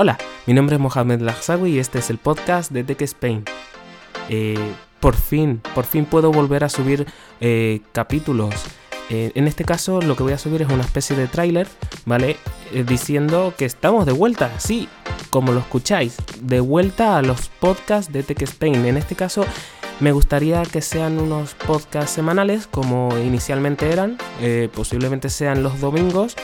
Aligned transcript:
Hola, 0.00 0.16
mi 0.46 0.54
nombre 0.54 0.76
es 0.76 0.80
Mohamed 0.80 1.22
Lagsawi 1.22 1.72
y 1.72 1.78
este 1.80 1.98
es 1.98 2.08
el 2.08 2.18
podcast 2.18 2.70
de 2.70 2.84
Tech 2.84 3.02
Spain. 3.02 3.44
Eh, 4.28 4.56
por 5.00 5.16
fin, 5.16 5.60
por 5.74 5.86
fin 5.86 6.04
puedo 6.04 6.30
volver 6.30 6.62
a 6.62 6.68
subir 6.68 7.04
eh, 7.40 7.80
capítulos. 7.90 8.54
Eh, 9.10 9.32
en 9.34 9.48
este 9.48 9.64
caso 9.64 10.00
lo 10.00 10.14
que 10.14 10.22
voy 10.22 10.34
a 10.34 10.38
subir 10.38 10.62
es 10.62 10.68
una 10.68 10.84
especie 10.84 11.16
de 11.16 11.26
tráiler, 11.26 11.66
¿vale? 12.04 12.36
diciendo 12.86 13.54
que 13.58 13.64
estamos 13.64 14.06
de 14.06 14.12
vuelta, 14.12 14.52
sí, 14.60 14.88
como 15.30 15.50
lo 15.50 15.58
escucháis, 15.58 16.14
de 16.42 16.60
vuelta 16.60 17.16
a 17.16 17.22
los 17.22 17.48
podcasts 17.48 18.12
de 18.12 18.22
Tech 18.22 18.40
Spain. 18.42 18.86
En 18.86 18.98
este 18.98 19.16
caso 19.16 19.44
me 19.98 20.12
gustaría 20.12 20.62
que 20.62 20.80
sean 20.80 21.18
unos 21.18 21.54
podcasts 21.54 22.12
semanales 22.12 22.68
como 22.68 23.18
inicialmente 23.18 23.90
eran, 23.90 24.16
posiblemente 24.72 25.28
sean 25.28 25.64
los 25.64 25.80
domingos 25.80 26.36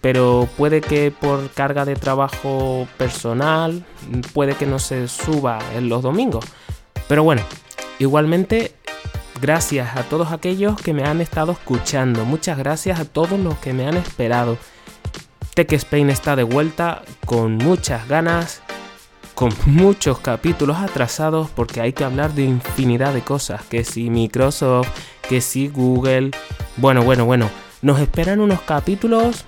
pero 0.00 0.48
puede 0.56 0.80
que 0.80 1.10
por 1.10 1.50
carga 1.50 1.84
de 1.84 1.96
trabajo 1.96 2.86
personal, 2.96 3.84
puede 4.32 4.54
que 4.54 4.66
no 4.66 4.78
se 4.78 5.08
suba 5.08 5.58
en 5.74 5.88
los 5.88 6.02
domingos. 6.02 6.44
Pero 7.08 7.22
bueno, 7.22 7.42
igualmente, 7.98 8.74
gracias 9.40 9.96
a 9.96 10.02
todos 10.04 10.32
aquellos 10.32 10.80
que 10.80 10.92
me 10.92 11.04
han 11.04 11.20
estado 11.20 11.52
escuchando, 11.52 12.24
muchas 12.24 12.58
gracias 12.58 13.00
a 13.00 13.04
todos 13.04 13.38
los 13.38 13.56
que 13.58 13.72
me 13.72 13.86
han 13.86 13.96
esperado. 13.96 14.58
Tech 15.54 15.72
Spain 15.72 16.10
está 16.10 16.36
de 16.36 16.42
vuelta 16.42 17.02
con 17.24 17.56
muchas 17.56 18.06
ganas, 18.08 18.62
con 19.34 19.52
muchos 19.66 20.18
capítulos 20.18 20.76
atrasados 20.78 21.48
porque 21.50 21.80
hay 21.80 21.92
que 21.92 22.04
hablar 22.04 22.32
de 22.34 22.44
infinidad 22.44 23.14
de 23.14 23.22
cosas, 23.22 23.62
que 23.62 23.84
si 23.84 24.10
Microsoft, 24.10 24.88
que 25.28 25.40
si 25.40 25.68
Google, 25.68 26.30
bueno, 26.76 27.02
bueno, 27.02 27.24
bueno, 27.24 27.48
nos 27.82 28.00
esperan 28.00 28.40
unos 28.40 28.60
capítulos 28.62 29.44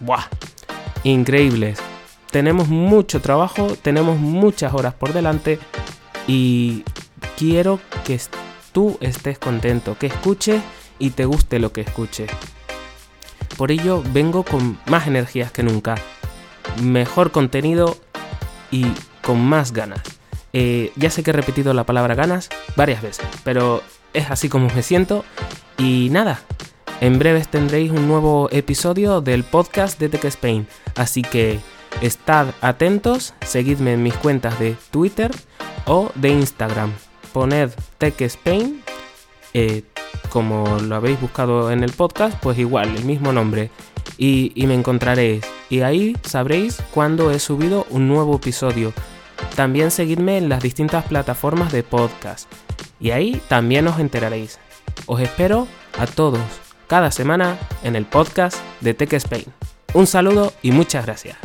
¡Buah! 0.00 0.24
Increíbles. 1.04 1.78
Tenemos 2.30 2.68
mucho 2.68 3.20
trabajo, 3.20 3.76
tenemos 3.80 4.18
muchas 4.18 4.74
horas 4.74 4.94
por 4.94 5.12
delante 5.12 5.58
y 6.26 6.84
quiero 7.36 7.80
que 8.04 8.20
tú 8.72 8.98
estés 9.00 9.38
contento, 9.38 9.96
que 9.98 10.08
escuches 10.08 10.60
y 10.98 11.10
te 11.10 11.24
guste 11.24 11.58
lo 11.58 11.72
que 11.72 11.82
escuches. 11.82 12.30
Por 13.56 13.70
ello 13.70 14.02
vengo 14.12 14.42
con 14.42 14.78
más 14.86 15.06
energías 15.06 15.50
que 15.50 15.62
nunca, 15.62 15.94
mejor 16.82 17.30
contenido 17.30 17.96
y 18.70 18.86
con 19.22 19.40
más 19.40 19.72
ganas. 19.72 20.02
Eh, 20.52 20.92
ya 20.96 21.10
sé 21.10 21.22
que 21.22 21.30
he 21.30 21.34
repetido 21.34 21.72
la 21.72 21.84
palabra 21.84 22.14
ganas 22.14 22.48
varias 22.76 23.00
veces, 23.02 23.26
pero 23.44 23.82
es 24.12 24.30
así 24.30 24.48
como 24.48 24.68
me 24.68 24.82
siento 24.82 25.24
y 25.78 26.08
nada, 26.10 26.40
en 27.00 27.18
breves 27.18 27.48
tendréis 27.48 27.90
un 27.90 28.08
nuevo 28.08 28.48
episodio 28.50 29.20
del 29.20 29.44
podcast 29.44 29.98
de 29.98 30.08
Tech 30.08 30.24
Spain, 30.24 30.66
así 30.94 31.22
que 31.22 31.60
estad 32.00 32.48
atentos, 32.60 33.34
seguidme 33.44 33.92
en 33.92 34.02
mis 34.02 34.14
cuentas 34.14 34.58
de 34.58 34.76
Twitter 34.90 35.30
o 35.86 36.10
de 36.14 36.30
Instagram. 36.30 36.92
Poned 37.32 37.70
Tech 37.98 38.20
Spain, 38.22 38.82
eh, 39.52 39.82
como 40.30 40.78
lo 40.80 40.96
habéis 40.96 41.20
buscado 41.20 41.70
en 41.70 41.82
el 41.82 41.92
podcast, 41.92 42.38
pues 42.40 42.58
igual, 42.58 42.96
el 42.96 43.04
mismo 43.04 43.32
nombre, 43.32 43.70
y, 44.16 44.52
y 44.54 44.66
me 44.66 44.74
encontraréis. 44.74 45.44
Y 45.68 45.80
ahí 45.80 46.16
sabréis 46.22 46.82
cuándo 46.92 47.30
he 47.30 47.38
subido 47.38 47.86
un 47.90 48.08
nuevo 48.08 48.36
episodio. 48.36 48.94
También 49.54 49.90
seguidme 49.90 50.38
en 50.38 50.48
las 50.48 50.62
distintas 50.62 51.04
plataformas 51.04 51.72
de 51.72 51.82
podcast. 51.82 52.50
Y 52.98 53.10
ahí 53.10 53.40
también 53.48 53.86
os 53.86 53.98
enteraréis. 53.98 54.58
Os 55.04 55.20
espero 55.20 55.68
a 55.98 56.06
todos 56.06 56.65
cada 56.86 57.10
semana 57.10 57.58
en 57.82 57.96
el 57.96 58.04
podcast 58.04 58.58
de 58.80 58.94
Tech 58.94 59.12
Spain. 59.14 59.46
Un 59.94 60.06
saludo 60.06 60.52
y 60.62 60.72
muchas 60.72 61.06
gracias. 61.06 61.36